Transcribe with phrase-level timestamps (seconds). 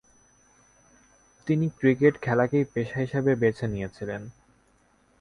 [1.47, 4.21] তিনি ক্রিকেট খেলাকেই পেশা হিসেবে বেছে নিয়েছিলেন।